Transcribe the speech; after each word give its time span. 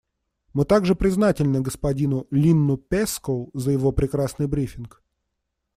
Мы 0.55 0.65
также 0.65 0.95
признательны 0.95 1.61
господину 1.61 2.25
Линну 2.31 2.75
Пэскоу 2.75 3.51
за 3.53 3.69
его 3.69 3.91
прекрасный 3.91 4.47
брифинг. 4.47 5.03